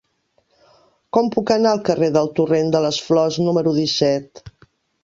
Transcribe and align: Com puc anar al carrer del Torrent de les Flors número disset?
Com 1.17 1.29
puc 1.35 1.53
anar 1.57 1.75
al 1.77 1.83
carrer 1.91 2.11
del 2.17 2.33
Torrent 2.41 2.75
de 2.77 2.85
les 2.89 3.03
Flors 3.11 3.39
número 3.47 3.77
disset? 3.79 4.49